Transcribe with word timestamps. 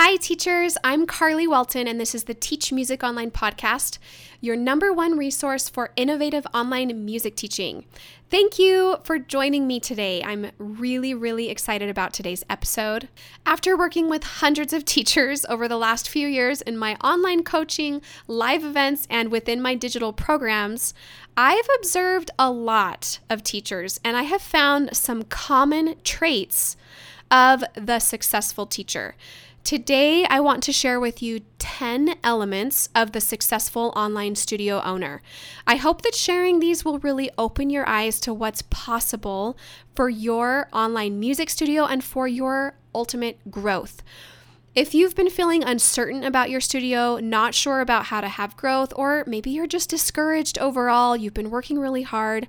Hi, 0.00 0.14
teachers. 0.14 0.78
I'm 0.84 1.06
Carly 1.06 1.48
Welton, 1.48 1.88
and 1.88 2.00
this 2.00 2.14
is 2.14 2.22
the 2.24 2.32
Teach 2.32 2.72
Music 2.72 3.02
Online 3.02 3.32
podcast, 3.32 3.98
your 4.40 4.54
number 4.54 4.92
one 4.92 5.18
resource 5.18 5.68
for 5.68 5.90
innovative 5.96 6.46
online 6.54 7.04
music 7.04 7.34
teaching. 7.34 7.84
Thank 8.30 8.60
you 8.60 8.98
for 9.02 9.18
joining 9.18 9.66
me 9.66 9.80
today. 9.80 10.22
I'm 10.22 10.52
really, 10.56 11.14
really 11.14 11.50
excited 11.50 11.90
about 11.90 12.12
today's 12.12 12.44
episode. 12.48 13.08
After 13.44 13.76
working 13.76 14.08
with 14.08 14.22
hundreds 14.22 14.72
of 14.72 14.84
teachers 14.84 15.44
over 15.46 15.66
the 15.66 15.76
last 15.76 16.08
few 16.08 16.28
years 16.28 16.62
in 16.62 16.78
my 16.78 16.94
online 17.02 17.42
coaching, 17.42 18.00
live 18.28 18.62
events, 18.62 19.04
and 19.10 19.32
within 19.32 19.60
my 19.60 19.74
digital 19.74 20.12
programs, 20.12 20.94
I've 21.36 21.68
observed 21.76 22.30
a 22.38 22.52
lot 22.52 23.18
of 23.28 23.42
teachers 23.42 23.98
and 24.04 24.16
I 24.16 24.22
have 24.22 24.42
found 24.42 24.96
some 24.96 25.24
common 25.24 25.96
traits 26.04 26.76
of 27.32 27.64
the 27.74 27.98
successful 27.98 28.64
teacher. 28.64 29.16
Today, 29.68 30.24
I 30.24 30.40
want 30.40 30.62
to 30.62 30.72
share 30.72 30.98
with 30.98 31.22
you 31.22 31.40
10 31.58 32.14
elements 32.24 32.88
of 32.94 33.12
the 33.12 33.20
successful 33.20 33.92
online 33.94 34.34
studio 34.34 34.80
owner. 34.82 35.20
I 35.66 35.76
hope 35.76 36.00
that 36.00 36.14
sharing 36.14 36.58
these 36.58 36.86
will 36.86 36.98
really 37.00 37.30
open 37.36 37.68
your 37.68 37.86
eyes 37.86 38.18
to 38.20 38.32
what's 38.32 38.62
possible 38.62 39.58
for 39.94 40.08
your 40.08 40.70
online 40.72 41.20
music 41.20 41.50
studio 41.50 41.84
and 41.84 42.02
for 42.02 42.26
your 42.26 42.76
ultimate 42.94 43.50
growth. 43.50 44.02
If 44.74 44.94
you've 44.94 45.14
been 45.14 45.28
feeling 45.28 45.62
uncertain 45.62 46.24
about 46.24 46.48
your 46.48 46.62
studio, 46.62 47.18
not 47.18 47.54
sure 47.54 47.80
about 47.80 48.06
how 48.06 48.22
to 48.22 48.28
have 48.28 48.56
growth, 48.56 48.94
or 48.96 49.22
maybe 49.26 49.50
you're 49.50 49.66
just 49.66 49.90
discouraged 49.90 50.58
overall, 50.58 51.14
you've 51.14 51.34
been 51.34 51.50
working 51.50 51.78
really 51.78 52.04
hard, 52.04 52.48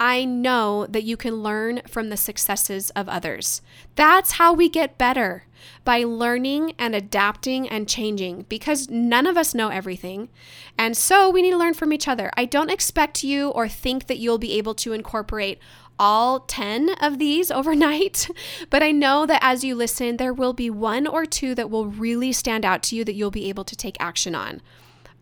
I 0.00 0.24
know 0.24 0.86
that 0.88 1.04
you 1.04 1.16
can 1.16 1.42
learn 1.42 1.82
from 1.88 2.08
the 2.08 2.16
successes 2.16 2.90
of 2.90 3.08
others. 3.08 3.62
That's 3.94 4.32
how 4.32 4.52
we 4.52 4.68
get 4.68 4.98
better 4.98 5.44
by 5.84 6.02
learning 6.02 6.74
and 6.78 6.94
adapting 6.94 7.68
and 7.68 7.88
changing 7.88 8.46
because 8.48 8.90
none 8.90 9.26
of 9.26 9.36
us 9.36 9.54
know 9.54 9.68
everything. 9.68 10.28
And 10.76 10.96
so 10.96 11.30
we 11.30 11.42
need 11.42 11.52
to 11.52 11.56
learn 11.56 11.74
from 11.74 11.92
each 11.92 12.08
other. 12.08 12.30
I 12.36 12.44
don't 12.44 12.70
expect 12.70 13.22
you 13.22 13.50
or 13.50 13.68
think 13.68 14.06
that 14.08 14.18
you'll 14.18 14.38
be 14.38 14.58
able 14.58 14.74
to 14.76 14.92
incorporate 14.92 15.58
all 15.96 16.40
10 16.40 16.90
of 17.00 17.18
these 17.18 17.50
overnight, 17.52 18.28
but 18.70 18.82
I 18.82 18.90
know 18.90 19.26
that 19.26 19.42
as 19.42 19.62
you 19.62 19.74
listen, 19.74 20.16
there 20.16 20.34
will 20.34 20.52
be 20.52 20.70
one 20.70 21.06
or 21.06 21.24
two 21.24 21.54
that 21.54 21.70
will 21.70 21.86
really 21.86 22.32
stand 22.32 22.64
out 22.64 22.82
to 22.84 22.96
you 22.96 23.04
that 23.04 23.14
you'll 23.14 23.30
be 23.30 23.48
able 23.48 23.64
to 23.64 23.76
take 23.76 23.96
action 24.00 24.34
on. 24.34 24.60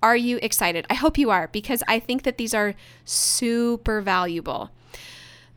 Are 0.03 0.17
you 0.17 0.39
excited? 0.43 0.85
I 0.91 0.95
hope 0.95 1.17
you 1.17 1.31
are 1.31 1.49
because 1.49 1.83
I 1.87 2.01
think 2.01 2.25
that 2.25 2.37
these 2.37 2.53
are 2.53 2.75
super 3.05 4.01
valuable. 4.01 4.71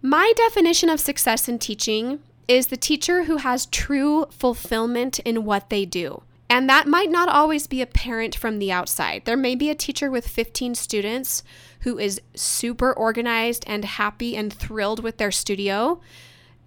My 0.01 0.33
definition 0.38 0.89
of 0.89 0.99
success 0.99 1.49
in 1.49 1.57
teaching 1.57 2.19
is 2.47 2.67
the 2.67 2.77
teacher 2.77 3.23
who 3.23 3.38
has 3.38 3.66
true 3.66 4.27
fulfillment 4.29 5.19
in 5.19 5.45
what 5.45 5.69
they 5.69 5.83
do. 5.83 6.21
And 6.47 6.69
that 6.69 6.88
might 6.88 7.09
not 7.09 7.27
always 7.27 7.66
be 7.66 7.81
apparent 7.81 8.35
from 8.35 8.59
the 8.59 8.71
outside. 8.71 9.23
There 9.25 9.35
may 9.35 9.55
be 9.55 9.71
a 9.71 9.75
teacher 9.75 10.11
with 10.11 10.27
15 10.27 10.75
students 10.75 11.41
who 11.79 11.97
is 11.97 12.21
super 12.35 12.93
organized 12.93 13.63
and 13.66 13.83
happy 13.83 14.38
and 14.38 14.53
thrilled 14.53 15.01
with 15.01 15.17
their 15.17 15.31
studio. 15.31 15.99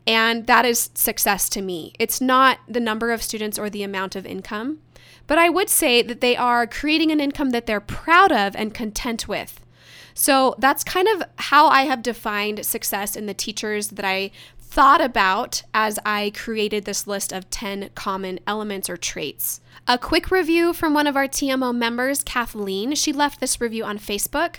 And 0.08 0.46
that 0.46 0.64
is 0.64 0.88
success 0.94 1.50
to 1.50 1.60
me. 1.60 1.92
It's 1.98 2.18
not 2.18 2.60
the 2.66 2.80
number 2.80 3.10
of 3.10 3.22
students 3.22 3.58
or 3.58 3.68
the 3.68 3.82
amount 3.82 4.16
of 4.16 4.24
income. 4.24 4.78
But 5.26 5.36
I 5.36 5.50
would 5.50 5.68
say 5.68 6.00
that 6.00 6.22
they 6.22 6.34
are 6.34 6.66
creating 6.66 7.12
an 7.12 7.20
income 7.20 7.50
that 7.50 7.66
they're 7.66 7.78
proud 7.78 8.32
of 8.32 8.56
and 8.56 8.72
content 8.72 9.28
with. 9.28 9.60
So 10.14 10.54
that's 10.58 10.82
kind 10.82 11.08
of 11.08 11.22
how 11.36 11.68
I 11.68 11.82
have 11.82 12.02
defined 12.02 12.64
success 12.64 13.16
in 13.16 13.26
the 13.26 13.34
teachers 13.34 13.88
that 13.88 14.04
I 14.06 14.30
thought 14.58 15.02
about 15.02 15.62
as 15.74 15.98
I 16.06 16.32
created 16.34 16.86
this 16.86 17.06
list 17.06 17.30
of 17.30 17.50
10 17.50 17.90
common 17.94 18.40
elements 18.46 18.88
or 18.88 18.96
traits. 18.96 19.60
A 19.86 19.98
quick 19.98 20.30
review 20.30 20.72
from 20.72 20.94
one 20.94 21.06
of 21.06 21.16
our 21.16 21.28
TMO 21.28 21.76
members, 21.76 22.24
Kathleen. 22.24 22.94
She 22.94 23.12
left 23.12 23.40
this 23.40 23.60
review 23.60 23.84
on 23.84 23.98
Facebook. 23.98 24.56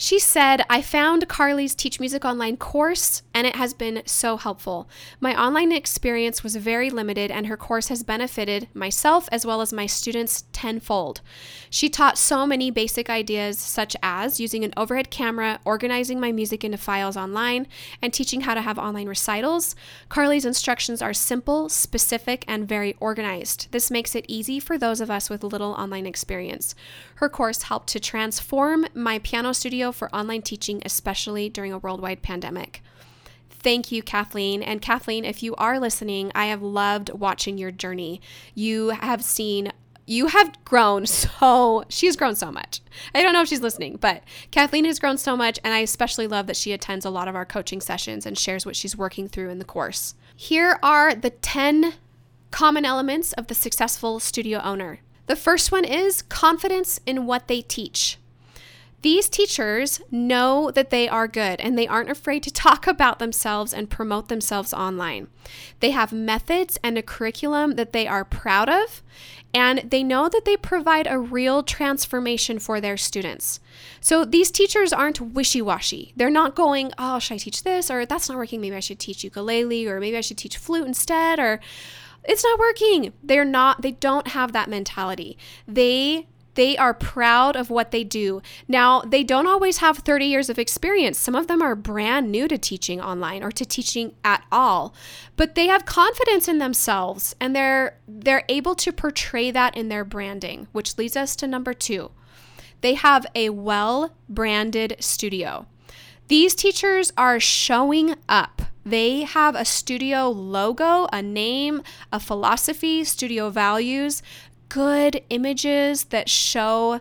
She 0.00 0.20
said, 0.20 0.64
I 0.70 0.80
found 0.80 1.26
Carly's 1.26 1.74
Teach 1.74 1.98
Music 1.98 2.24
Online 2.24 2.56
course 2.56 3.22
and 3.34 3.48
it 3.48 3.56
has 3.56 3.74
been 3.74 4.02
so 4.06 4.36
helpful. 4.36 4.88
My 5.18 5.34
online 5.34 5.72
experience 5.72 6.44
was 6.44 6.54
very 6.54 6.88
limited 6.88 7.32
and 7.32 7.48
her 7.48 7.56
course 7.56 7.88
has 7.88 8.04
benefited 8.04 8.68
myself 8.74 9.28
as 9.32 9.44
well 9.44 9.60
as 9.60 9.72
my 9.72 9.86
students 9.86 10.44
tenfold. 10.52 11.20
She 11.68 11.88
taught 11.88 12.16
so 12.16 12.46
many 12.46 12.70
basic 12.70 13.10
ideas, 13.10 13.58
such 13.58 13.96
as 14.00 14.38
using 14.38 14.62
an 14.62 14.72
overhead 14.76 15.10
camera, 15.10 15.58
organizing 15.64 16.20
my 16.20 16.30
music 16.30 16.62
into 16.62 16.78
files 16.78 17.16
online, 17.16 17.66
and 18.00 18.12
teaching 18.12 18.42
how 18.42 18.54
to 18.54 18.62
have 18.62 18.78
online 18.78 19.08
recitals. 19.08 19.74
Carly's 20.08 20.46
instructions 20.46 21.02
are 21.02 21.12
simple, 21.12 21.68
specific, 21.68 22.44
and 22.46 22.68
very 22.68 22.94
organized. 23.00 23.66
This 23.72 23.90
makes 23.90 24.14
it 24.14 24.24
easy 24.28 24.60
for 24.60 24.78
those 24.78 25.00
of 25.00 25.10
us 25.10 25.28
with 25.28 25.42
little 25.42 25.72
online 25.72 26.06
experience. 26.06 26.76
Her 27.16 27.28
course 27.28 27.62
helped 27.62 27.88
to 27.88 28.00
transform 28.00 28.86
my 28.94 29.18
piano 29.18 29.52
studio 29.52 29.87
for 29.92 30.14
online 30.14 30.42
teaching, 30.42 30.82
especially 30.84 31.48
during 31.48 31.72
a 31.72 31.78
worldwide 31.78 32.22
pandemic. 32.22 32.82
Thank 33.50 33.90
you, 33.90 34.02
Kathleen. 34.02 34.62
And 34.62 34.80
Kathleen, 34.80 35.24
if 35.24 35.42
you 35.42 35.54
are 35.56 35.80
listening, 35.80 36.30
I 36.34 36.46
have 36.46 36.62
loved 36.62 37.10
watching 37.10 37.58
your 37.58 37.72
journey. 37.72 38.20
You 38.54 38.90
have 38.90 39.22
seen 39.24 39.72
you 40.08 40.28
have 40.28 40.64
grown 40.64 41.04
so 41.06 41.84
she's 41.88 42.16
grown 42.16 42.34
so 42.34 42.50
much 42.50 42.80
i 43.14 43.22
don't 43.22 43.34
know 43.34 43.42
if 43.42 43.48
she's 43.48 43.60
listening 43.60 43.96
but 44.00 44.22
kathleen 44.50 44.86
has 44.86 44.98
grown 44.98 45.18
so 45.18 45.36
much 45.36 45.60
and 45.62 45.74
i 45.74 45.80
especially 45.80 46.26
love 46.26 46.46
that 46.46 46.56
she 46.56 46.72
attends 46.72 47.04
a 47.04 47.10
lot 47.10 47.28
of 47.28 47.36
our 47.36 47.44
coaching 47.44 47.80
sessions 47.80 48.24
and 48.24 48.38
shares 48.38 48.64
what 48.64 48.74
she's 48.74 48.96
working 48.96 49.28
through 49.28 49.50
in 49.50 49.58
the 49.58 49.64
course 49.64 50.14
here 50.34 50.78
are 50.82 51.14
the 51.14 51.30
10 51.30 51.94
common 52.50 52.84
elements 52.86 53.34
of 53.34 53.48
the 53.48 53.54
successful 53.54 54.18
studio 54.18 54.60
owner 54.62 55.00
the 55.26 55.36
first 55.36 55.70
one 55.70 55.84
is 55.84 56.22
confidence 56.22 56.98
in 57.04 57.26
what 57.26 57.46
they 57.46 57.60
teach 57.60 58.16
these 59.02 59.28
teachers 59.28 60.00
know 60.10 60.70
that 60.72 60.90
they 60.90 61.08
are 61.08 61.28
good 61.28 61.60
and 61.60 61.78
they 61.78 61.86
aren't 61.86 62.10
afraid 62.10 62.42
to 62.42 62.50
talk 62.52 62.86
about 62.86 63.18
themselves 63.18 63.72
and 63.72 63.90
promote 63.90 64.28
themselves 64.28 64.72
online. 64.72 65.28
They 65.80 65.92
have 65.92 66.12
methods 66.12 66.78
and 66.82 66.98
a 66.98 67.02
curriculum 67.02 67.76
that 67.76 67.92
they 67.92 68.06
are 68.06 68.24
proud 68.24 68.68
of, 68.68 69.02
and 69.54 69.90
they 69.90 70.02
know 70.02 70.28
that 70.28 70.44
they 70.44 70.56
provide 70.56 71.06
a 71.06 71.18
real 71.18 71.62
transformation 71.62 72.58
for 72.58 72.80
their 72.80 72.96
students. 72.96 73.60
So 74.00 74.24
these 74.24 74.50
teachers 74.50 74.92
aren't 74.92 75.20
wishy 75.20 75.62
washy. 75.62 76.12
They're 76.16 76.28
not 76.30 76.54
going, 76.54 76.92
oh, 76.98 77.18
should 77.18 77.34
I 77.34 77.38
teach 77.38 77.62
this? 77.62 77.90
Or 77.90 78.04
that's 78.04 78.28
not 78.28 78.36
working. 78.36 78.60
Maybe 78.60 78.76
I 78.76 78.80
should 78.80 78.98
teach 78.98 79.24
ukulele, 79.24 79.86
or 79.86 80.00
maybe 80.00 80.16
I 80.16 80.22
should 80.22 80.38
teach 80.38 80.58
flute 80.58 80.86
instead, 80.86 81.38
or 81.38 81.60
it's 82.24 82.44
not 82.44 82.58
working. 82.58 83.12
They're 83.22 83.44
not, 83.44 83.80
they 83.80 83.92
don't 83.92 84.28
have 84.28 84.52
that 84.52 84.68
mentality. 84.68 85.38
They 85.66 86.26
they 86.58 86.76
are 86.76 86.92
proud 86.92 87.54
of 87.54 87.70
what 87.70 87.92
they 87.92 88.02
do. 88.02 88.42
Now, 88.66 89.00
they 89.02 89.22
don't 89.22 89.46
always 89.46 89.76
have 89.76 89.98
30 89.98 90.24
years 90.24 90.50
of 90.50 90.58
experience. 90.58 91.16
Some 91.16 91.36
of 91.36 91.46
them 91.46 91.62
are 91.62 91.76
brand 91.76 92.32
new 92.32 92.48
to 92.48 92.58
teaching 92.58 93.00
online 93.00 93.44
or 93.44 93.52
to 93.52 93.64
teaching 93.64 94.16
at 94.24 94.44
all. 94.50 94.92
But 95.36 95.54
they 95.54 95.68
have 95.68 95.86
confidence 95.86 96.48
in 96.48 96.58
themselves 96.58 97.36
and 97.40 97.54
they're 97.54 98.00
they're 98.08 98.44
able 98.48 98.74
to 98.74 98.90
portray 98.90 99.52
that 99.52 99.76
in 99.76 99.88
their 99.88 100.04
branding, 100.04 100.66
which 100.72 100.98
leads 100.98 101.16
us 101.16 101.36
to 101.36 101.46
number 101.46 101.72
2. 101.72 102.10
They 102.80 102.94
have 102.94 103.24
a 103.36 103.50
well-branded 103.50 104.96
studio. 104.98 105.66
These 106.26 106.56
teachers 106.56 107.12
are 107.16 107.38
showing 107.38 108.16
up. 108.28 108.62
They 108.84 109.20
have 109.20 109.54
a 109.54 109.64
studio 109.64 110.28
logo, 110.30 111.06
a 111.12 111.22
name, 111.22 111.82
a 112.12 112.18
philosophy, 112.18 113.04
studio 113.04 113.50
values 113.50 114.22
good 114.68 115.22
images 115.30 116.04
that 116.04 116.28
show 116.28 117.00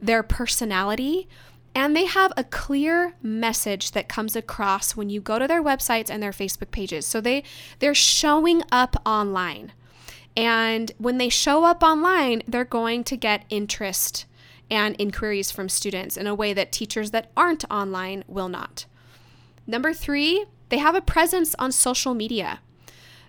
their 0.00 0.22
personality 0.22 1.28
and 1.76 1.94
they 1.94 2.06
have 2.06 2.32
a 2.38 2.44
clear 2.44 3.16
message 3.22 3.90
that 3.90 4.08
comes 4.08 4.34
across 4.34 4.96
when 4.96 5.10
you 5.10 5.20
go 5.20 5.38
to 5.38 5.46
their 5.46 5.62
websites 5.62 6.08
and 6.08 6.22
their 6.22 6.32
Facebook 6.32 6.70
pages. 6.70 7.04
So 7.04 7.20
they 7.20 7.44
they're 7.80 7.94
showing 7.94 8.62
up 8.72 8.96
online. 9.04 9.72
And 10.34 10.90
when 10.96 11.18
they 11.18 11.28
show 11.28 11.64
up 11.64 11.82
online, 11.82 12.42
they're 12.48 12.64
going 12.64 13.04
to 13.04 13.16
get 13.16 13.44
interest 13.50 14.24
and 14.70 14.96
inquiries 14.98 15.50
from 15.50 15.68
students 15.68 16.16
in 16.16 16.26
a 16.26 16.34
way 16.34 16.54
that 16.54 16.72
teachers 16.72 17.10
that 17.10 17.30
aren't 17.36 17.70
online 17.70 18.24
will 18.26 18.48
not. 18.48 18.86
Number 19.66 19.92
3, 19.92 20.46
they 20.70 20.78
have 20.78 20.94
a 20.94 21.02
presence 21.02 21.54
on 21.58 21.72
social 21.72 22.14
media. 22.14 22.60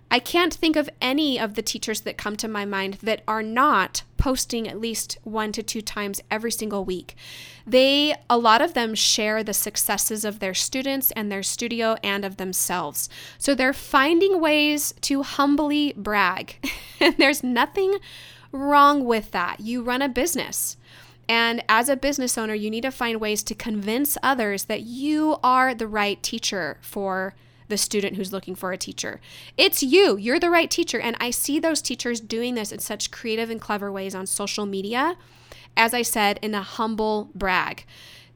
I 0.10 0.20
can't 0.20 0.54
think 0.54 0.76
of 0.76 0.90
any 1.02 1.40
of 1.40 1.56
the 1.56 1.62
teachers 1.62 2.02
that 2.02 2.18
come 2.18 2.38
to 2.38 2.48
my 2.48 2.64
mind 2.64 2.96
that 3.04 3.24
are 3.28 3.44
not 3.44 4.04
posting 4.18 4.68
at 4.68 4.80
least 4.80 5.18
one 5.24 5.52
to 5.52 5.62
two 5.62 5.82
times 5.82 6.22
every 6.32 6.52
single 6.52 6.86
week. 6.86 7.16
They, 7.66 8.16
a 8.30 8.38
lot 8.38 8.62
of 8.62 8.74
them 8.74 8.96
share 8.96 9.44
the 9.44 9.54
successes 9.54 10.24
of 10.24 10.40
their 10.40 10.54
students 10.54 11.12
and 11.12 11.30
their 11.30 11.44
studio 11.44 11.98
and 12.04 12.24
of 12.24 12.38
themselves. 12.38 13.10
So 13.38 13.54
they're 13.54 13.74
finding 13.74 14.40
ways 14.40 14.94
to 15.02 15.24
humbly 15.24 15.94
brag. 15.98 16.56
and 17.02 17.16
there's 17.18 17.44
nothing 17.44 17.96
wrong 18.54 19.04
with 19.04 19.32
that. 19.32 19.60
You 19.60 19.84
run 19.84 20.02
a 20.02 20.10
business. 20.10 20.78
And 21.30 21.62
as 21.68 21.90
a 21.90 21.98
business 21.98 22.38
owner, 22.38 22.54
you 22.54 22.70
need 22.70 22.84
to 22.84 22.92
find 22.92 23.20
ways 23.20 23.44
to 23.44 23.56
convince 23.56 24.18
others 24.24 24.66
that 24.66 24.82
you 24.84 25.38
are 25.44 25.76
the 25.76 25.88
right 25.88 26.24
teacher 26.24 26.78
for 26.82 27.36
the 27.68 27.78
student 27.78 28.16
who's 28.16 28.34
looking 28.34 28.56
for 28.56 28.72
a 28.72 28.78
teacher. 28.78 29.20
It's 29.58 29.84
you. 29.84 30.18
You're 30.18 30.40
the 30.40 30.50
right 30.50 30.70
teacher. 30.70 31.00
And 31.00 31.16
I 31.20 31.32
see 31.32 31.60
those 31.60 31.82
teachers 31.82 32.20
doing 32.20 32.56
this 32.56 32.72
in 32.72 32.80
such 32.80 33.12
creative 33.12 33.50
and 33.50 33.62
clever 33.62 33.92
ways 33.92 34.16
on 34.16 34.28
social 34.28 34.66
media. 34.66 35.18
As 35.76 35.94
I 35.94 36.02
said, 36.02 36.40
in 36.42 36.56
a 36.56 36.62
humble 36.62 37.30
brag. 37.36 37.86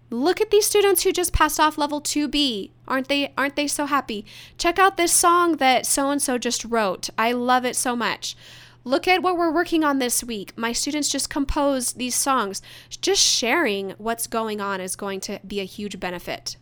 Look 0.10 0.42
at 0.42 0.52
these 0.52 0.66
students 0.66 1.04
who 1.04 1.14
just 1.14 1.32
passed 1.32 1.60
off 1.60 1.78
level 1.78 2.02
2B. 2.02 2.72
Aren't 2.86 3.08
they 3.08 3.32
aren't 3.38 3.56
they 3.56 3.68
so 3.68 3.86
happy? 3.86 4.26
Check 4.58 4.78
out 4.78 4.98
this 4.98 5.14
song 5.14 5.56
that 5.58 5.86
so 5.86 6.10
and 6.10 6.22
so 6.22 6.38
just 6.38 6.66
wrote. 6.66 7.10
I 7.18 7.32
love 7.32 7.64
it 7.64 7.78
so 7.78 7.96
much. 7.96 8.36
Look 8.84 9.08
at 9.08 9.22
what 9.22 9.38
we're 9.38 9.54
working 9.54 9.84
on 9.84 10.00
this 10.00 10.24
week. 10.24 10.58
My 10.58 10.74
students 10.74 11.08
just 11.08 11.30
composed 11.30 11.98
these 11.98 12.16
songs. 12.16 12.62
Just 12.90 13.22
sharing 13.22 13.92
what's 13.92 14.28
going 14.28 14.60
on 14.60 14.82
is 14.82 14.96
going 14.96 15.20
to 15.22 15.40
be 15.46 15.60
a 15.60 15.66
huge 15.66 16.00
benefit. 16.00 16.58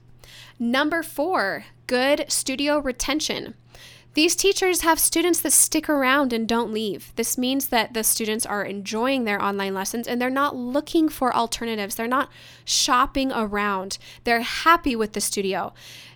Number 0.57 1.03
4, 1.03 1.65
good 1.87 2.25
studio 2.27 2.79
retention. 2.79 3.55
These 4.15 4.35
teachers 4.35 4.81
have 4.81 4.99
students 4.99 5.39
that 5.41 5.53
stick 5.53 5.87
around 5.87 6.33
and 6.33 6.47
don't 6.47 6.73
leave. 6.73 7.13
This 7.15 7.37
means 7.37 7.67
that 7.67 7.93
the 7.93 8.03
students 8.03 8.45
are 8.45 8.65
enjoying 8.65 9.23
their 9.23 9.41
online 9.41 9.73
lessons 9.73 10.07
and 10.07 10.19
they're 10.19 10.29
not 10.29 10.55
looking 10.55 11.09
for 11.09 11.33
alternatives. 11.33 11.95
They're 11.95 12.07
not 12.07 12.29
shopping 12.65 13.31
around. 13.31 13.99
They're 14.23 14.41
happy 14.41 14.95
with 14.95 15.13
the 15.13 15.21
studio. 15.21 15.73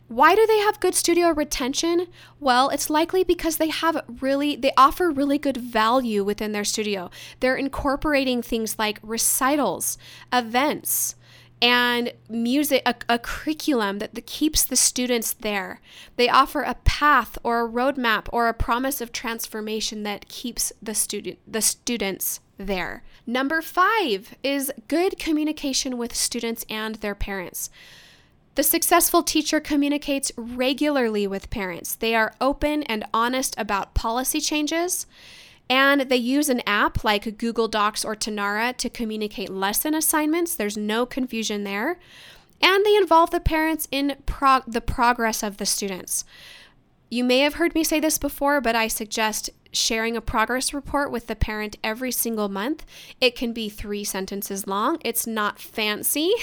Why 0.07 0.35
do 0.35 0.45
they 0.45 0.59
have 0.59 0.79
good 0.79 0.95
studio 0.95 1.29
retention? 1.29 2.07
Well, 2.39 2.69
it's 2.69 2.89
likely 2.89 3.23
because 3.23 3.57
they 3.57 3.69
have 3.69 4.03
really 4.21 4.55
they 4.55 4.71
offer 4.75 5.09
really 5.09 5.37
good 5.37 5.57
value 5.57 6.23
within 6.23 6.51
their 6.51 6.65
studio. 6.65 7.09
They're 7.39 7.55
incorporating 7.55 8.41
things 8.41 8.77
like 8.77 8.99
recitals, 9.01 9.97
events, 10.31 11.15
and 11.63 12.11
music, 12.29 12.81
a, 12.85 12.93
a 13.07 13.17
curriculum 13.17 13.99
that, 13.99 14.25
keeps 14.25 14.65
the 14.65 14.75
students 14.75 15.33
there. 15.33 15.79
They 16.17 16.27
offer 16.27 16.61
a 16.61 16.75
path 16.83 17.37
or 17.41 17.65
a 17.65 17.69
roadmap 17.69 18.27
or 18.33 18.47
a 18.47 18.53
promise 18.53 18.99
of 18.99 19.13
transformation 19.13 20.03
that 20.03 20.27
keeps 20.27 20.73
the 20.81 20.93
student 20.93 21.39
the 21.47 21.61
students 21.61 22.41
there. 22.57 23.03
Number 23.25 23.61
five 23.61 24.35
is 24.43 24.71
good 24.87 25.17
communication 25.17 25.97
with 25.97 26.13
students 26.13 26.65
and 26.69 26.95
their 26.95 27.15
parents. 27.15 27.69
The 28.55 28.63
successful 28.63 29.23
teacher 29.23 29.59
communicates 29.59 30.31
regularly 30.35 31.25
with 31.25 31.49
parents. 31.49 31.95
They 31.95 32.13
are 32.13 32.33
open 32.39 32.83
and 32.83 33.05
honest 33.13 33.55
about 33.57 33.93
policy 33.93 34.39
changes. 34.39 35.07
And 35.69 36.01
they 36.01 36.17
use 36.17 36.49
an 36.49 36.61
app 36.67 37.03
like 37.03 37.37
Google 37.37 37.67
Docs 37.67 38.03
or 38.05 38.15
Tonara 38.15 38.75
to 38.77 38.89
communicate 38.89 39.49
lesson 39.49 39.93
assignments. 39.93 40.55
There's 40.55 40.77
no 40.77 41.05
confusion 41.05 41.63
there. 41.63 41.99
And 42.61 42.85
they 42.85 42.95
involve 42.95 43.31
the 43.31 43.39
parents 43.39 43.87
in 43.91 44.15
prog- 44.25 44.63
the 44.67 44.81
progress 44.81 45.43
of 45.43 45.57
the 45.57 45.65
students. 45.65 46.25
You 47.13 47.23
may 47.23 47.41
have 47.41 47.53
heard 47.53 47.75
me 47.75 47.83
say 47.83 47.99
this 47.99 48.17
before, 48.17 48.59
but 48.59 48.75
I 48.75 48.87
suggest 48.87 49.51
sharing 49.71 50.17
a 50.17 50.21
progress 50.21 50.73
report 50.73 51.11
with 51.11 51.27
the 51.27 51.35
parent 51.35 51.75
every 51.83 52.11
single 52.11 52.49
month. 52.49 52.87
It 53.21 53.35
can 53.35 53.53
be 53.53 53.69
three 53.69 54.03
sentences 54.03 54.65
long. 54.65 54.97
It's 55.05 55.27
not 55.27 55.59
fancy, 55.59 56.33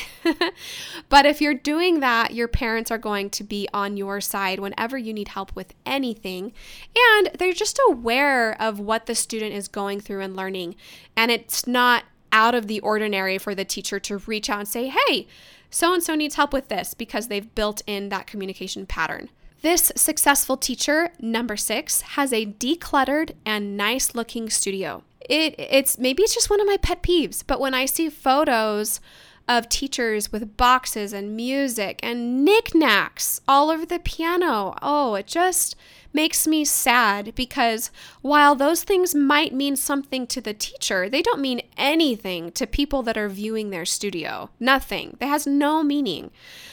but 1.08 1.26
if 1.26 1.40
you're 1.40 1.54
doing 1.54 1.98
that, 1.98 2.34
your 2.34 2.46
parents 2.46 2.92
are 2.92 2.98
going 2.98 3.30
to 3.30 3.42
be 3.42 3.66
on 3.74 3.96
your 3.96 4.20
side 4.20 4.60
whenever 4.60 4.96
you 4.96 5.12
need 5.12 5.26
help 5.26 5.56
with 5.56 5.74
anything. 5.84 6.52
And 6.96 7.30
they're 7.36 7.52
just 7.52 7.80
aware 7.88 8.56
of 8.62 8.78
what 8.78 9.06
the 9.06 9.16
student 9.16 9.52
is 9.52 9.66
going 9.66 9.98
through 9.98 10.20
and 10.20 10.36
learning. 10.36 10.76
And 11.16 11.32
it's 11.32 11.66
not 11.66 12.04
out 12.30 12.54
of 12.54 12.68
the 12.68 12.78
ordinary 12.78 13.38
for 13.38 13.56
the 13.56 13.64
teacher 13.64 13.98
to 13.98 14.18
reach 14.18 14.48
out 14.48 14.60
and 14.60 14.68
say, 14.68 14.86
hey, 14.86 15.26
so 15.68 15.92
and 15.92 16.00
so 16.00 16.14
needs 16.14 16.36
help 16.36 16.52
with 16.52 16.68
this 16.68 16.94
because 16.94 17.26
they've 17.26 17.52
built 17.56 17.82
in 17.88 18.08
that 18.10 18.28
communication 18.28 18.86
pattern. 18.86 19.30
This 19.62 19.92
successful 19.94 20.56
teacher, 20.56 21.10
number 21.20 21.56
six, 21.56 22.00
has 22.00 22.32
a 22.32 22.46
decluttered 22.46 23.32
and 23.44 23.76
nice 23.76 24.14
looking 24.14 24.48
studio. 24.48 25.02
It, 25.28 25.54
it's 25.58 25.98
maybe 25.98 26.22
it's 26.22 26.34
just 26.34 26.48
one 26.48 26.60
of 26.60 26.66
my 26.66 26.78
pet 26.78 27.02
peeves, 27.02 27.42
but 27.46 27.60
when 27.60 27.74
I 27.74 27.84
see 27.84 28.08
photos 28.08 29.00
of 29.46 29.68
teachers 29.68 30.32
with 30.32 30.56
boxes 30.56 31.12
and 31.12 31.36
music 31.36 32.00
and 32.02 32.44
knickknacks 32.44 33.40
all 33.46 33.70
over 33.70 33.84
the 33.84 33.98
piano, 33.98 34.76
oh, 34.80 35.14
it 35.14 35.26
just 35.26 35.76
makes 36.12 36.46
me 36.46 36.64
sad 36.64 37.34
because 37.34 37.90
while 38.22 38.54
those 38.54 38.82
things 38.82 39.14
might 39.14 39.52
mean 39.52 39.76
something 39.76 40.26
to 40.28 40.40
the 40.40 40.54
teacher, 40.54 41.08
they 41.08 41.20
don't 41.20 41.40
mean 41.40 41.60
anything 41.76 42.50
to 42.52 42.66
people 42.66 43.02
that 43.02 43.18
are 43.18 43.28
viewing 43.28 43.70
their 43.70 43.84
studio. 43.84 44.50
Nothing. 44.58 45.16
That 45.20 45.26
has 45.26 45.46
no 45.46 45.82
meaning. 45.82 46.30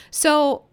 So 0.10 0.64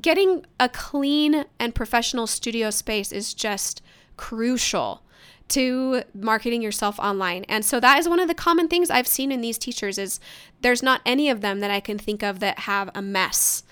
getting 0.00 0.46
a 0.60 0.68
clean 0.68 1.44
and 1.58 1.74
professional 1.74 2.26
studio 2.26 2.70
space 2.70 3.12
is 3.12 3.34
just 3.34 3.82
crucial 4.16 5.02
to 5.48 6.02
marketing 6.14 6.62
yourself 6.62 6.98
online. 6.98 7.44
And 7.48 7.64
so 7.64 7.80
that 7.80 7.98
is 7.98 8.08
one 8.08 8.20
of 8.20 8.28
the 8.28 8.34
common 8.34 8.68
things 8.68 8.90
I've 8.90 9.06
seen 9.06 9.32
in 9.32 9.40
these 9.40 9.58
teachers 9.58 9.98
is 9.98 10.20
there's 10.60 10.82
not 10.82 11.00
any 11.06 11.30
of 11.30 11.40
them 11.40 11.60
that 11.60 11.70
I 11.70 11.80
can 11.80 11.98
think 11.98 12.22
of 12.22 12.40
that 12.40 12.60
have 12.60 12.90
a 12.94 13.02
mess 13.02 13.62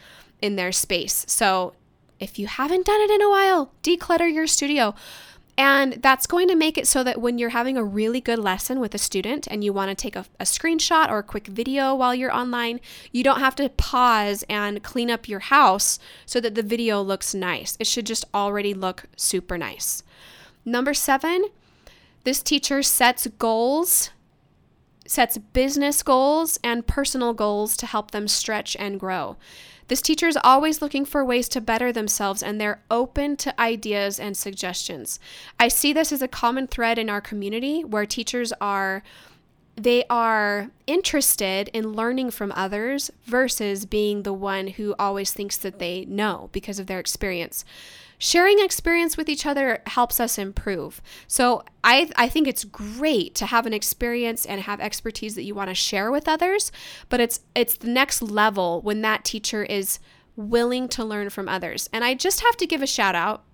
in 0.40 0.56
their 0.56 0.72
space. 0.72 1.24
So 1.28 1.74
if 2.18 2.38
you 2.38 2.46
haven't 2.46 2.86
done 2.86 3.00
it 3.00 3.10
in 3.10 3.22
a 3.22 3.30
while, 3.30 3.72
declutter 3.82 4.32
your 4.32 4.46
studio. 4.46 4.94
And 5.58 5.94
that's 6.02 6.26
going 6.26 6.48
to 6.48 6.54
make 6.54 6.76
it 6.76 6.86
so 6.86 7.02
that 7.02 7.20
when 7.20 7.38
you're 7.38 7.50
having 7.50 7.78
a 7.78 7.84
really 7.84 8.20
good 8.20 8.38
lesson 8.38 8.78
with 8.78 8.94
a 8.94 8.98
student 8.98 9.46
and 9.46 9.64
you 9.64 9.72
want 9.72 9.88
to 9.88 9.94
take 9.94 10.14
a, 10.14 10.26
a, 10.38 10.44
screenshot 10.44 11.08
or 11.08 11.18
a 11.18 11.22
quick 11.22 11.46
video 11.46 11.94
while 11.94 12.14
you're 12.14 12.34
online, 12.34 12.78
you 13.10 13.24
don't 13.24 13.40
have 13.40 13.56
to 13.56 13.70
pause 13.70 14.44
and 14.50 14.82
clean 14.82 15.10
up 15.10 15.28
your 15.28 15.40
house 15.40 15.98
so 16.26 16.40
that 16.40 16.56
the 16.56 16.62
video 16.62 17.00
looks 17.00 17.34
nice. 17.34 17.74
It 17.80 17.86
should 17.86 18.04
just 18.04 18.26
already 18.34 18.74
look 18.74 19.04
super 19.16 19.56
nice. 19.56 20.02
Number 20.66 20.92
seven, 20.92 21.46
this 22.24 22.42
teacher 22.42 22.82
sets 22.82 23.26
goals, 23.38 24.10
sets 25.06 25.38
business 25.38 26.02
goals 26.02 26.58
and 26.62 26.86
personal 26.86 27.32
goals 27.32 27.78
to 27.78 27.86
help 27.86 28.10
them 28.10 28.28
stretch 28.28 28.76
and 28.78 29.00
grow. 29.00 29.36
This 29.88 30.02
teacher 30.02 30.26
is 30.26 30.38
always 30.42 30.82
looking 30.82 31.04
for 31.04 31.24
ways 31.24 31.48
to 31.50 31.60
better 31.60 31.92
themselves 31.92 32.42
and 32.42 32.60
they're 32.60 32.82
open 32.90 33.36
to 33.38 33.60
ideas 33.60 34.18
and 34.18 34.36
suggestions. 34.36 35.20
I 35.60 35.68
see 35.68 35.92
this 35.92 36.12
as 36.12 36.22
a 36.22 36.28
common 36.28 36.66
thread 36.66 36.98
in 36.98 37.08
our 37.08 37.20
community 37.20 37.84
where 37.84 38.06
teachers 38.06 38.52
are 38.60 39.02
they 39.76 40.04
are 40.08 40.70
interested 40.86 41.68
in 41.72 41.92
learning 41.92 42.30
from 42.30 42.52
others 42.52 43.10
versus 43.24 43.84
being 43.84 44.22
the 44.22 44.32
one 44.32 44.68
who 44.68 44.94
always 44.98 45.32
thinks 45.32 45.56
that 45.58 45.78
they 45.78 46.04
know 46.06 46.48
because 46.52 46.78
of 46.78 46.86
their 46.86 46.98
experience 46.98 47.64
sharing 48.18 48.58
experience 48.60 49.16
with 49.16 49.28
each 49.28 49.46
other 49.46 49.82
helps 49.86 50.20
us 50.20 50.38
improve. 50.38 51.02
So 51.26 51.64
I, 51.84 52.10
I 52.16 52.28
think 52.28 52.48
it's 52.48 52.64
great 52.64 53.34
to 53.36 53.46
have 53.46 53.66
an 53.66 53.74
experience 53.74 54.46
and 54.46 54.60
have 54.62 54.80
expertise 54.80 55.34
that 55.34 55.44
you 55.44 55.54
want 55.54 55.68
to 55.68 55.74
share 55.74 56.10
with 56.10 56.28
others, 56.28 56.72
but 57.08 57.20
it's 57.20 57.40
it's 57.54 57.76
the 57.76 57.88
next 57.88 58.22
level 58.22 58.80
when 58.82 59.02
that 59.02 59.24
teacher 59.24 59.64
is 59.64 59.98
willing 60.36 60.88
to 60.88 61.04
learn 61.04 61.30
from 61.30 61.48
others. 61.48 61.88
And 61.92 62.04
I 62.04 62.14
just 62.14 62.40
have 62.40 62.56
to 62.58 62.66
give 62.66 62.82
a 62.82 62.86
shout 62.86 63.14
out 63.14 63.44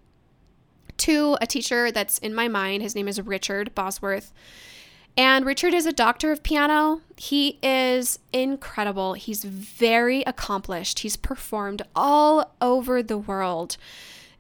to 0.99 1.37
a 1.41 1.47
teacher 1.47 1.91
that's 1.91 2.19
in 2.19 2.35
my 2.35 2.49
mind. 2.49 2.83
His 2.83 2.95
name 2.95 3.09
is 3.09 3.21
Richard 3.21 3.75
Bosworth. 3.75 4.33
And 5.17 5.45
Richard 5.45 5.75
is 5.75 5.85
a 5.85 5.93
doctor 5.93 6.33
of 6.33 6.43
piano. 6.43 7.03
He 7.17 7.59
is 7.63 8.19
incredible. 8.33 9.13
He's 9.15 9.45
very 9.45 10.23
accomplished. 10.23 11.01
He's 11.01 11.17
performed 11.17 11.83
all 11.95 12.55
over 12.61 13.03
the 13.03 13.19
world 13.19 13.77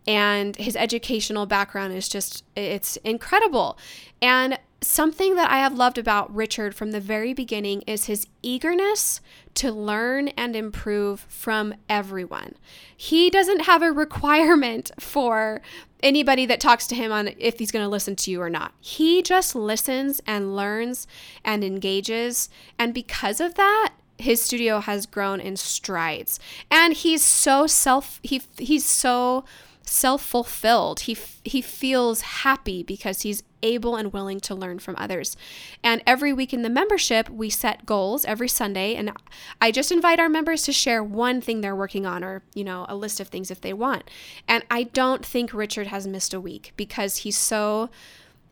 and 0.07 0.57
his 0.57 0.77
educational 0.77 1.47
background 1.47 1.93
is 1.93 2.09
just 2.09 2.45
it's 2.57 2.97
incredible 2.99 3.79
and 4.21 4.59
something 4.81 5.37
that 5.37 5.51
i 5.51 5.59
have 5.59 5.75
loved 5.75 5.99
about 5.99 6.35
richard 6.35 6.75
from 6.75 6.91
the 6.91 7.01
very 7.01 7.33
beginning 7.33 7.83
is 7.83 8.07
his 8.07 8.27
eagerness 8.43 9.21
to 9.55 9.71
learn 9.71 10.29
and 10.29 10.57
improve 10.57 11.21
from 11.29 11.75
everyone. 11.89 12.55
He 12.97 13.31
doesn't 13.31 13.61
have 13.61 13.83
a 13.83 13.93
requirement 13.93 14.91
for 14.99 15.61
anybody 16.03 16.47
that 16.47 16.61
talks 16.61 16.87
to 16.89 16.95
him 16.95 17.13
on 17.13 17.31
if 17.39 17.59
he's 17.59 17.71
going 17.71 17.85
to 17.85 17.89
listen 17.89 18.17
to 18.17 18.31
you 18.31 18.41
or 18.41 18.51
not. 18.51 18.73
He 18.81 19.23
just 19.23 19.55
listens 19.55 20.21
and 20.27 20.57
learns 20.57 21.07
and 21.45 21.63
engages 21.63 22.49
and 22.79 22.93
because 22.93 23.41
of 23.41 23.55
that 23.55 23.93
his 24.19 24.41
studio 24.41 24.79
has 24.81 25.05
grown 25.07 25.41
in 25.41 25.57
strides. 25.57 26.39
And 26.71 26.95
he's 26.95 27.23
so 27.23 27.67
self 27.67 28.21
he 28.23 28.43
he's 28.57 28.87
so 28.87 29.45
self-fulfilled. 29.85 31.01
He 31.01 31.17
he 31.45 31.61
feels 31.61 32.21
happy 32.21 32.83
because 32.83 33.23
he's 33.23 33.43
able 33.63 33.97
and 33.97 34.13
willing 34.13 34.41
to 34.41 34.55
learn 34.55 34.79
from 34.79 34.97
others. 34.99 35.37
And 35.83 36.03
every 36.07 36.33
week 36.33 36.53
in 36.53 36.63
the 36.63 36.71
membership, 36.71 37.29
we 37.31 37.49
set 37.49 37.87
goals 37.87 38.25
every 38.25 38.49
Sunday 38.49 38.95
and 38.95 39.13
I 39.61 39.71
just 39.71 39.93
invite 39.93 40.19
our 40.19 40.29
members 40.29 40.63
to 40.63 40.73
share 40.73 41.03
one 41.03 41.41
thing 41.41 41.61
they're 41.61 41.77
working 41.77 42.05
on 42.05 42.25
or, 42.25 42.43
you 42.55 42.65
know, 42.65 42.87
a 42.89 42.97
list 42.97 43.21
of 43.21 43.29
things 43.29 43.51
if 43.51 43.61
they 43.61 43.73
want. 43.73 44.11
And 44.49 44.65
I 44.71 44.85
don't 44.85 45.25
think 45.25 45.55
Richard 45.55 45.87
has 45.89 46.07
missed 46.07 46.35
a 46.35 46.41
week 46.41 46.73
because 46.77 47.19
he's 47.19 47.39
so 47.39 47.91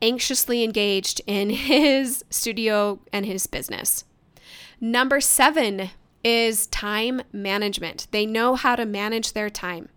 anxiously 0.01 0.63
engaged 0.63 1.21
in 1.27 1.51
his 1.51 2.25
studio 2.31 3.01
and 3.13 3.27
his 3.27 3.47
business. 3.47 4.05
Number 4.81 5.21
7 5.21 5.91
is 6.23 6.67
time 6.69 7.23
management. 7.33 8.07
They 8.11 8.27
know 8.27 8.55
how 8.55 8.77
to 8.77 8.87
manage 8.87 9.33
their 9.33 9.51
time. 9.51 9.89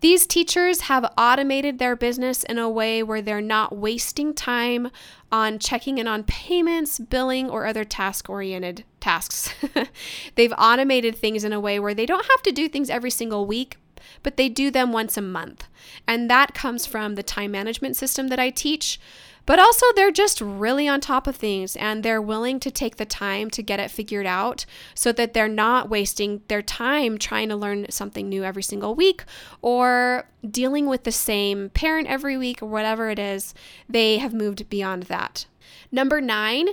These 0.00 0.26
teachers 0.26 0.82
have 0.82 1.12
automated 1.18 1.78
their 1.78 1.96
business 1.96 2.44
in 2.44 2.58
a 2.58 2.70
way 2.70 3.02
where 3.02 3.20
they're 3.20 3.40
not 3.40 3.76
wasting 3.76 4.32
time 4.32 4.90
on 5.32 5.58
checking 5.58 5.98
in 5.98 6.06
on 6.06 6.22
payments, 6.22 6.98
billing, 6.98 7.50
or 7.50 7.66
other 7.66 7.84
task 7.84 8.30
oriented 8.30 8.84
tasks. 9.00 9.52
They've 10.36 10.54
automated 10.56 11.16
things 11.16 11.42
in 11.42 11.52
a 11.52 11.60
way 11.60 11.80
where 11.80 11.94
they 11.94 12.06
don't 12.06 12.26
have 12.26 12.42
to 12.42 12.52
do 12.52 12.68
things 12.68 12.90
every 12.90 13.10
single 13.10 13.44
week, 13.44 13.76
but 14.22 14.36
they 14.36 14.48
do 14.48 14.70
them 14.70 14.92
once 14.92 15.16
a 15.16 15.22
month. 15.22 15.66
And 16.06 16.30
that 16.30 16.54
comes 16.54 16.86
from 16.86 17.16
the 17.16 17.22
time 17.24 17.50
management 17.50 17.96
system 17.96 18.28
that 18.28 18.38
I 18.38 18.50
teach. 18.50 19.00
But 19.48 19.58
also, 19.58 19.86
they're 19.96 20.10
just 20.12 20.42
really 20.42 20.86
on 20.88 21.00
top 21.00 21.26
of 21.26 21.34
things 21.34 21.74
and 21.76 22.02
they're 22.02 22.20
willing 22.20 22.60
to 22.60 22.70
take 22.70 22.98
the 22.98 23.06
time 23.06 23.48
to 23.52 23.62
get 23.62 23.80
it 23.80 23.90
figured 23.90 24.26
out 24.26 24.66
so 24.94 25.10
that 25.12 25.32
they're 25.32 25.48
not 25.48 25.88
wasting 25.88 26.42
their 26.48 26.60
time 26.60 27.16
trying 27.16 27.48
to 27.48 27.56
learn 27.56 27.86
something 27.88 28.28
new 28.28 28.44
every 28.44 28.62
single 28.62 28.94
week 28.94 29.24
or 29.62 30.28
dealing 30.46 30.84
with 30.84 31.04
the 31.04 31.10
same 31.10 31.70
parent 31.70 32.08
every 32.08 32.36
week 32.36 32.62
or 32.62 32.66
whatever 32.66 33.08
it 33.08 33.18
is. 33.18 33.54
They 33.88 34.18
have 34.18 34.34
moved 34.34 34.68
beyond 34.68 35.04
that. 35.04 35.46
Number 35.90 36.20
nine, 36.20 36.68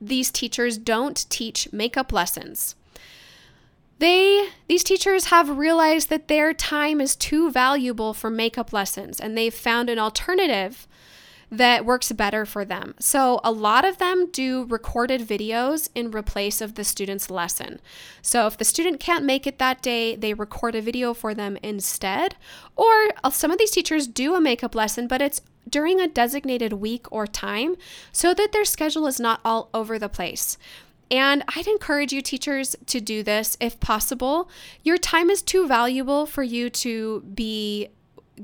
these 0.00 0.30
teachers 0.30 0.78
don't 0.78 1.28
teach 1.30 1.72
makeup 1.72 2.12
lessons. 2.12 2.76
They 3.98 4.50
these 4.68 4.84
teachers 4.84 5.26
have 5.26 5.58
realized 5.58 6.08
that 6.10 6.28
their 6.28 6.54
time 6.54 7.00
is 7.00 7.16
too 7.16 7.50
valuable 7.50 8.14
for 8.14 8.30
makeup 8.30 8.72
lessons 8.72 9.18
and 9.18 9.36
they've 9.36 9.52
found 9.52 9.90
an 9.90 9.98
alternative 9.98 10.86
that 11.50 11.84
works 11.84 12.12
better 12.12 12.46
for 12.46 12.64
them. 12.64 12.94
So, 13.00 13.40
a 13.42 13.50
lot 13.50 13.84
of 13.84 13.98
them 13.98 14.30
do 14.30 14.64
recorded 14.64 15.22
videos 15.22 15.88
in 15.94 16.10
replace 16.10 16.60
of 16.60 16.74
the 16.74 16.84
student's 16.84 17.30
lesson. 17.30 17.80
So, 18.22 18.46
if 18.46 18.56
the 18.56 18.64
student 18.64 19.00
can't 19.00 19.24
make 19.24 19.46
it 19.46 19.58
that 19.58 19.82
day, 19.82 20.14
they 20.14 20.32
record 20.32 20.74
a 20.74 20.80
video 20.80 21.12
for 21.12 21.34
them 21.34 21.58
instead. 21.62 22.36
Or 22.76 23.10
uh, 23.24 23.30
some 23.30 23.50
of 23.50 23.58
these 23.58 23.72
teachers 23.72 24.06
do 24.06 24.34
a 24.34 24.40
makeup 24.40 24.74
lesson, 24.74 25.08
but 25.08 25.20
it's 25.20 25.40
during 25.68 26.00
a 26.00 26.08
designated 26.08 26.74
week 26.74 27.06
or 27.10 27.26
time 27.26 27.76
so 28.12 28.32
that 28.34 28.52
their 28.52 28.64
schedule 28.64 29.06
is 29.06 29.20
not 29.20 29.40
all 29.44 29.70
over 29.74 29.98
the 29.98 30.08
place. 30.08 30.56
And 31.10 31.42
I'd 31.56 31.66
encourage 31.66 32.12
you, 32.12 32.22
teachers, 32.22 32.76
to 32.86 33.00
do 33.00 33.24
this 33.24 33.56
if 33.60 33.80
possible. 33.80 34.48
Your 34.84 34.96
time 34.96 35.28
is 35.28 35.42
too 35.42 35.66
valuable 35.66 36.24
for 36.24 36.44
you 36.44 36.70
to 36.70 37.22
be 37.34 37.88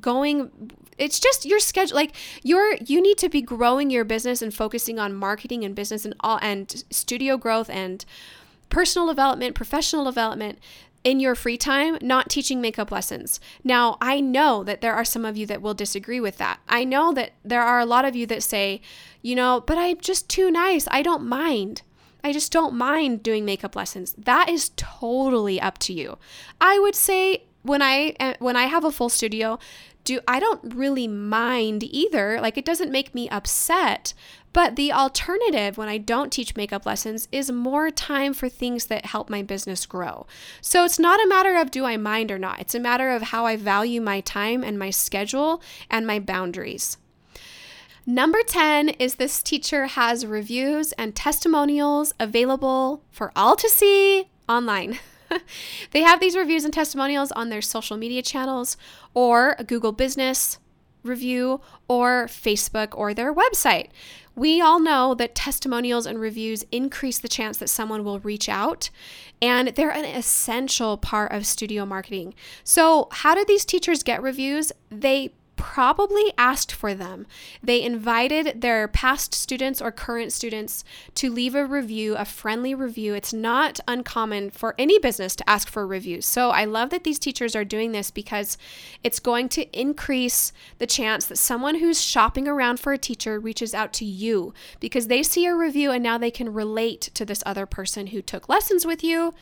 going 0.01 0.51
it's 0.99 1.19
just 1.21 1.45
your 1.45 1.61
schedule 1.61 1.95
like 1.95 2.15
you're 2.43 2.75
you 2.77 3.01
need 3.03 3.19
to 3.19 3.29
be 3.29 3.43
growing 3.43 3.91
your 3.91 4.05
business 4.05 4.43
and 4.43 4.55
focusing 4.55 4.99
on 4.99 5.15
marketing 5.15 5.65
and 5.65 5.75
business 5.75 6.05
and 6.05 6.15
all 6.21 6.39
and 6.43 6.85
studio 6.91 7.37
growth 7.37 7.69
and 7.71 8.05
personal 8.69 9.07
development 9.07 9.55
professional 9.55 10.05
development 10.05 10.59
in 11.07 11.21
your 11.21 11.37
free 11.37 11.57
time, 11.57 11.97
not 12.03 12.29
teaching 12.29 12.61
makeup 12.61 12.91
lessons. 12.91 13.39
Now, 13.63 13.97
I 14.01 14.21
know 14.21 14.65
that 14.65 14.81
there 14.81 14.93
are 14.93 15.05
some 15.05 15.25
of 15.25 15.37
you 15.37 15.47
that 15.47 15.63
will 15.63 15.73
disagree 15.73 16.19
with 16.19 16.37
that. 16.39 16.59
I 16.69 16.83
know 16.83 17.13
that 17.13 17.31
there 17.45 17.63
are 17.63 17.79
a 17.79 17.87
lot 17.87 18.05
of 18.05 18.17
you 18.17 18.27
that 18.27 18.43
say, 18.43 18.83
you 19.23 19.37
know, 19.37 19.63
but 19.65 19.79
I'm 19.79 20.01
just 20.01 20.29
too 20.29 20.51
nice. 20.51 20.89
I 20.91 21.03
don't 21.03 21.23
mind. 21.23 21.83
I 22.25 22.33
just 22.33 22.51
don't 22.51 22.75
mind 22.75 23.23
doing 23.23 23.45
makeup 23.45 23.77
lessons. 23.77 24.17
That 24.19 24.49
is 24.49 24.73
totally 24.75 25.61
up 25.61 25.79
to 25.79 25.93
you. 25.93 26.19
I 26.61 26.81
would 26.81 26.97
say 26.97 27.45
when 27.63 27.83
I 27.83 28.17
eh, 28.19 28.35
when 28.41 28.57
I 28.57 28.65
have 28.65 28.85
a 28.85 28.91
full 28.91 29.09
studio, 29.09 29.61
do 30.07 30.21
I 30.27 30.41
don't 30.41 30.75
really 30.75 31.07
mind 31.07 31.83
either. 31.83 32.41
Like 32.41 32.57
it 32.57 32.65
doesn't 32.65 32.91
make 32.91 33.15
me 33.15 33.29
upset. 33.29 34.15
But 34.55 34.77
the 34.77 34.91
alternative 34.91 35.77
when 35.77 35.91
I 35.91 35.99
don't 35.99 36.33
teach 36.33 36.57
makeup 36.57 36.87
lessons 36.87 37.29
is 37.31 37.53
more 37.53 37.91
time 37.91 38.33
for 38.33 38.49
things 38.49 38.87
that 38.87 39.05
help 39.05 39.29
my 39.29 39.43
business 39.43 39.85
grow. 39.85 40.27
So 40.63 40.87
it's 40.87 40.99
not 40.99 41.23
a 41.23 41.29
matter 41.29 41.57
of 41.57 41.71
do 41.71 41.85
I 41.85 41.99
mind 41.99 42.31
or 42.31 42.39
not. 42.39 42.61
It's 42.61 42.75
a 42.75 42.81
matter 42.81 43.11
of 43.11 43.21
how 43.21 43.45
I 43.45 43.57
value 43.57 44.01
my 44.01 44.21
time 44.21 44.65
and 44.65 44.79
my 44.79 44.89
schedule 44.89 45.61
and 45.91 46.07
my 46.07 46.19
boundaries. 46.19 46.97
Number 48.07 48.39
10 48.43 48.91
is 48.91 49.17
this 49.17 49.43
teacher 49.43 49.87
has 49.89 50.25
reviews 50.25 50.93
and 50.93 51.15
testimonials 51.15 52.15
available 52.19 53.03
for 53.11 53.33
all 53.37 53.57
to 53.57 53.69
see 53.69 54.31
online. 54.49 54.99
they 55.93 56.03
have 56.03 56.21
these 56.21 56.37
reviews 56.37 56.65
and 56.65 56.73
testimonials 56.73 57.33
on 57.33 57.49
their 57.49 57.63
social 57.63 57.97
media 57.97 58.23
channels 58.23 58.77
or 59.15 59.57
Google 59.67 59.93
Business 59.93 60.59
review 61.03 61.61
or 61.89 62.27
Facebook 62.27 62.89
or 62.97 63.15
their 63.15 63.33
website. 63.33 63.89
We 64.35 64.61
all 64.61 64.81
know 64.81 65.15
that 65.15 65.35
testimonials 65.35 66.05
and 66.05 66.21
reviews 66.21 66.65
increase 66.71 67.19
the 67.19 67.29
chance 67.29 67.57
that 67.57 67.71
someone 67.71 68.05
will 68.05 68.21
reach 68.21 68.51
out, 68.51 68.91
and 69.41 69.69
they're 69.69 69.91
an 69.91 70.05
essential 70.05 70.99
part 70.99 71.33
of 71.33 71.47
studio 71.47 71.87
marketing. 71.87 72.35
So, 72.63 73.09
how 73.11 73.35
do 73.35 73.47
these 73.47 73.65
teachers 73.65 74.03
get 74.03 74.23
reviews? 74.23 74.73
They 74.91 75.33
probably 75.57 76.33
asked 76.39 76.71
for 76.71 76.95
them. 76.95 77.27
They 77.63 77.83
invited 77.83 78.61
their 78.61 78.87
past 78.87 79.35
students 79.35 79.83
or 79.83 79.91
current 79.91 80.33
students 80.33 80.85
to 81.15 81.31
leave 81.31 81.55
a 81.55 81.67
review, 81.67 82.15
a 82.17 82.25
friendly 82.25 82.75
review. 82.75 83.15
It's 83.15 83.33
not 83.33 83.81
uncommon 83.89 84.51
for 84.51 84.75
any 84.79 84.99
business 84.99 85.35
to 85.37 85.51
ask 85.51 85.69
for 85.69 85.87
reviews. 85.87 86.27
So 86.27 86.51
I 86.51 86.65
love 86.65 86.91
that 86.91 87.05
these 87.05 87.19
teachers 87.19 87.57
are 87.57 87.65
doing 87.65 87.93
this 87.93 88.11
because 88.11 88.59
it's 89.03 89.21
going 89.21 89.49
to 89.51 89.79
increase 89.79 90.53
the 90.79 90.87
chance 90.87 91.27
that 91.27 91.39
someone 91.39 91.77
who's 91.77 92.01
shopping 92.01 92.47
around 92.47 92.79
for 92.79 92.93
a 92.93 92.99
teacher 92.99 93.41
reaches 93.41 93.75
out 93.75 93.93
to 93.95 94.05
you 94.05 94.55
because 94.81 95.07
they 95.07 95.23
see 95.23 95.47
a 95.47 95.55
review 95.55 95.91
and 95.91 96.03
now 96.03 96.19
they 96.19 96.31
can 96.31 96.53
relate 96.53 97.03
to 97.15 97.25
this 97.25 97.43
other 97.47 97.67
person 97.67 98.09
who 98.09 98.23
took 98.23 98.49
lessons 98.49 98.87
with 98.87 99.03
you 99.03 99.35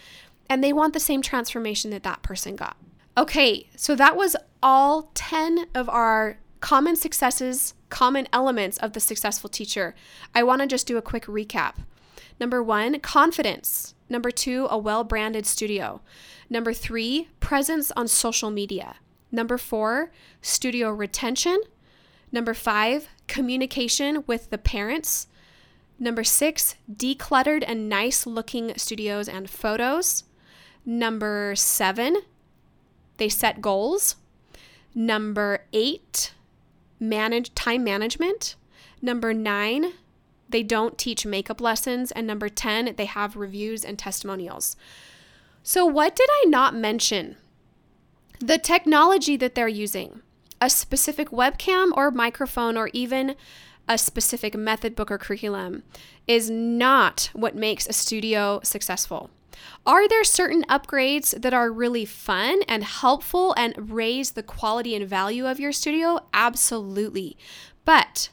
and 0.49 0.62
they 0.62 0.73
want 0.73 0.92
the 0.92 1.00
same 1.00 1.23
transformation 1.23 1.90
that 1.90 2.02
that 2.02 2.23
person 2.23 2.56
got. 2.56 2.76
Okay, 3.16 3.68
so 3.76 3.94
that 3.94 4.16
was 4.16 4.35
all 4.64 5.11
10 5.14 5.66
of 5.75 5.90
our 5.90 6.38
common 6.61 6.97
successes, 6.97 7.75
common 7.90 8.26
elements 8.33 8.78
of 8.78 8.94
the 8.94 9.00
successful 9.00 9.50
teacher. 9.50 9.94
I 10.35 10.42
want 10.42 10.62
to 10.62 10.66
just 10.66 10.87
do 10.87 10.97
a 10.97 11.02
quick 11.02 11.26
recap. 11.26 11.75
Number 12.40 12.62
one, 12.62 12.99
confidence. 13.00 13.94
Number 14.09 14.30
two, 14.30 14.66
a 14.71 14.78
well 14.78 15.04
branded 15.04 15.44
studio. 15.44 16.00
Number 16.49 16.73
three, 16.73 17.28
presence 17.40 17.92
on 17.92 18.09
social 18.09 18.50
media. 18.50 18.97
Number 19.30 19.59
four, 19.59 20.11
studio 20.40 20.90
retention. 20.90 21.61
Number 22.33 22.54
five, 22.54 23.09
communication 23.28 24.25
with 24.26 24.49
the 24.49 24.59
parents. 24.59 25.28
Number 25.99 26.25
six, 26.25 26.75
decluttered 26.90 27.64
and 27.66 27.88
nice 27.88 28.26
looking 28.26 28.76
studios 28.78 29.28
and 29.28 29.49
photos. 29.49 30.25
Number 30.87 31.54
seven, 31.54 32.23
they 33.18 33.28
set 33.28 33.61
goals. 33.61 34.16
Number 34.95 35.65
eight, 35.73 36.33
manage 37.01 37.55
time 37.55 37.83
management. 37.83 38.55
Number 39.03 39.35
nine, 39.35 39.93
they 40.49 40.63
don't 40.63 40.97
teach 40.97 41.27
makeup 41.27 41.61
lessons. 41.61 42.13
And 42.13 42.27
number 42.27 42.49
10, 42.49 42.95
they 42.97 43.07
have 43.07 43.37
reviews 43.37 43.85
and 43.85 43.99
testimonials. 43.99 44.77
So, 45.63 45.85
what 45.85 46.15
did 46.15 46.29
I 46.31 46.45
not 46.47 46.75
mention? 46.75 47.37
The 48.39 48.59
technology 48.59 49.37
that 49.37 49.55
they're 49.55 49.69
using, 49.69 50.21
a 50.61 50.69
specific 50.69 51.31
webcam 51.31 51.91
or 51.97 52.11
microphone, 52.11 52.77
or 52.77 52.91
even 52.93 53.35
a 53.89 53.99
specific 53.99 54.55
method 54.55 54.95
book 54.95 55.11
or 55.11 55.19
curriculum, 55.19 55.83
is 56.27 56.51
not 56.51 57.31
what 57.33 57.57
makes 57.57 57.87
a 57.87 57.93
studio 57.93 58.61
successful. 58.63 59.31
Are 59.87 60.09
there 60.09 60.25
certain 60.25 60.65
upgrades 60.65 61.41
that 61.41 61.55
are 61.55 61.71
really 61.71 62.05
fun 62.05 62.63
and 62.69 62.83
helpful 62.85 63.55
and 63.57 63.91
raise 63.91 64.33
the 64.33 64.43
quality 64.43 64.95
and 64.95 65.07
value 65.07 65.47
of 65.47 65.61
your 65.61 65.73
studio? 65.73 66.21
Absolutely. 66.33 67.37
But 67.85 68.31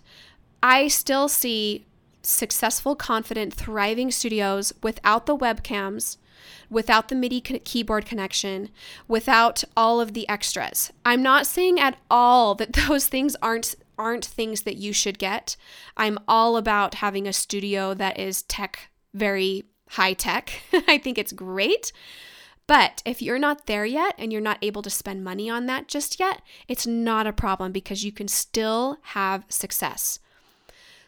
I 0.63 0.87
still 0.87 1.27
see 1.27 1.85
successful, 2.23 2.95
confident, 2.95 3.53
thriving 3.53 4.11
studios 4.11 4.73
without 4.81 5.25
the 5.25 5.35
webcams, 5.35 6.17
without 6.69 7.09
the 7.09 7.15
MIDI 7.15 7.41
keyboard 7.41 8.05
connection, 8.05 8.69
without 9.07 9.63
all 9.75 9.99
of 9.99 10.13
the 10.13 10.27
extras. 10.29 10.91
I'm 11.05 11.21
not 11.21 11.47
saying 11.47 11.79
at 11.79 11.97
all 12.09 12.55
that 12.55 12.73
those 12.87 13.07
things 13.07 13.35
aren't 13.41 13.75
aren't 13.97 14.25
things 14.25 14.63
that 14.63 14.77
you 14.77 14.93
should 14.93 15.19
get. 15.19 15.55
I'm 15.95 16.17
all 16.27 16.57
about 16.57 16.95
having 16.95 17.27
a 17.27 17.33
studio 17.33 17.93
that 17.93 18.17
is 18.17 18.41
tech 18.43 18.89
very 19.13 19.65
high 19.91 20.13
tech. 20.13 20.61
I 20.87 20.97
think 20.97 21.17
it's 21.17 21.33
great. 21.33 21.91
But 22.67 23.01
if 23.05 23.21
you're 23.21 23.39
not 23.39 23.65
there 23.65 23.85
yet 23.85 24.15
and 24.17 24.31
you're 24.31 24.41
not 24.41 24.59
able 24.61 24.81
to 24.83 24.89
spend 24.89 25.23
money 25.23 25.49
on 25.49 25.65
that 25.65 25.87
just 25.87 26.19
yet, 26.19 26.41
it's 26.67 26.87
not 26.87 27.27
a 27.27 27.33
problem 27.33 27.71
because 27.71 28.05
you 28.05 28.11
can 28.11 28.27
still 28.27 28.97
have 29.01 29.43
success. 29.49 30.19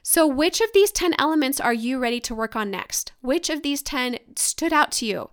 So, 0.01 0.27
which 0.27 0.59
of 0.59 0.67
these 0.73 0.91
10 0.91 1.15
elements 1.17 1.61
are 1.61 1.73
you 1.73 1.97
ready 1.97 2.19
to 2.21 2.35
work 2.35 2.57
on 2.57 2.69
next? 2.69 3.13
Which 3.21 3.49
of 3.49 3.61
these 3.61 3.81
10 3.81 4.17
stood 4.35 4.73
out 4.73 4.91
to 4.93 5.05
you? 5.05 5.29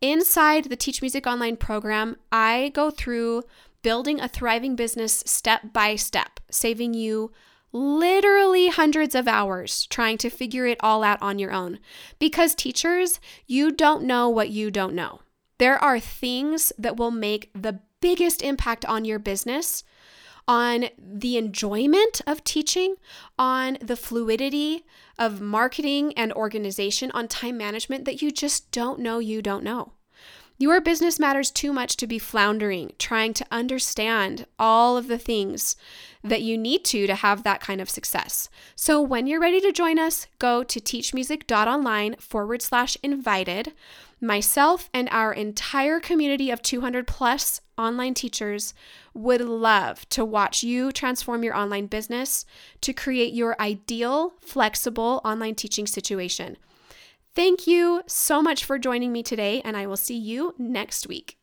Inside 0.00 0.64
the 0.64 0.76
Teach 0.76 1.02
Music 1.02 1.26
Online 1.26 1.56
program, 1.56 2.16
I 2.32 2.70
go 2.72 2.90
through 2.90 3.42
building 3.82 4.18
a 4.18 4.28
thriving 4.28 4.74
business 4.74 5.22
step 5.26 5.74
by 5.74 5.96
step, 5.96 6.40
saving 6.50 6.94
you 6.94 7.32
literally 7.72 8.68
hundreds 8.68 9.14
of 9.14 9.28
hours 9.28 9.86
trying 9.86 10.18
to 10.18 10.30
figure 10.30 10.66
it 10.66 10.78
all 10.80 11.02
out 11.02 11.20
on 11.22 11.38
your 11.38 11.52
own. 11.52 11.78
Because, 12.18 12.54
teachers, 12.54 13.20
you 13.46 13.70
don't 13.70 14.04
know 14.04 14.28
what 14.28 14.50
you 14.50 14.70
don't 14.70 14.94
know. 14.94 15.20
There 15.58 15.78
are 15.78 16.00
things 16.00 16.72
that 16.78 16.96
will 16.96 17.10
make 17.10 17.50
the 17.54 17.80
biggest 18.00 18.42
impact 18.42 18.84
on 18.86 19.04
your 19.04 19.18
business, 19.18 19.84
on 20.48 20.86
the 20.98 21.36
enjoyment 21.36 22.22
of 22.26 22.42
teaching, 22.44 22.96
on 23.38 23.78
the 23.80 23.96
fluidity 23.96 24.84
of 25.18 25.40
marketing 25.40 26.12
and 26.14 26.32
organization, 26.32 27.10
on 27.12 27.28
time 27.28 27.56
management 27.56 28.04
that 28.06 28.22
you 28.22 28.30
just 28.30 28.72
don't 28.72 28.98
know 28.98 29.18
you 29.18 29.42
don't 29.42 29.62
know. 29.62 29.92
Your 30.60 30.82
business 30.82 31.18
matters 31.18 31.50
too 31.50 31.72
much 31.72 31.96
to 31.96 32.06
be 32.06 32.18
floundering, 32.18 32.92
trying 32.98 33.32
to 33.32 33.46
understand 33.50 34.44
all 34.58 34.98
of 34.98 35.08
the 35.08 35.16
things 35.16 35.74
that 36.22 36.42
you 36.42 36.58
need 36.58 36.84
to 36.84 37.06
to 37.06 37.14
have 37.14 37.44
that 37.44 37.62
kind 37.62 37.80
of 37.80 37.88
success. 37.88 38.50
So 38.76 39.00
when 39.00 39.26
you're 39.26 39.40
ready 39.40 39.62
to 39.62 39.72
join 39.72 39.98
us, 39.98 40.26
go 40.38 40.62
to 40.62 40.78
teachmusic.online 40.78 42.16
forward 42.16 42.60
slash 42.60 42.98
invited. 43.02 43.72
Myself 44.20 44.90
and 44.92 45.08
our 45.10 45.32
entire 45.32 45.98
community 45.98 46.50
of 46.50 46.60
200 46.60 47.06
plus 47.06 47.62
online 47.78 48.12
teachers 48.12 48.74
would 49.14 49.40
love 49.40 50.06
to 50.10 50.26
watch 50.26 50.62
you 50.62 50.92
transform 50.92 51.42
your 51.42 51.56
online 51.56 51.86
business 51.86 52.44
to 52.82 52.92
create 52.92 53.32
your 53.32 53.56
ideal, 53.58 54.34
flexible 54.42 55.22
online 55.24 55.54
teaching 55.54 55.86
situation. 55.86 56.58
Thank 57.34 57.66
you 57.66 58.02
so 58.06 58.42
much 58.42 58.64
for 58.64 58.78
joining 58.78 59.12
me 59.12 59.22
today, 59.22 59.62
and 59.64 59.76
I 59.76 59.86
will 59.86 59.96
see 59.96 60.16
you 60.16 60.54
next 60.58 61.06
week. 61.06 61.39